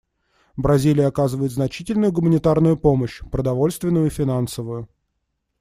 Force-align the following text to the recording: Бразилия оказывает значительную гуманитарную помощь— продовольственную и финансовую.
Бразилия 0.57 1.05
оказывает 1.09 1.51
значительную 1.51 2.11
гуманитарную 2.11 2.75
помощь— 2.75 3.21
продовольственную 3.31 4.07
и 4.07 4.09
финансовую. 4.09 4.89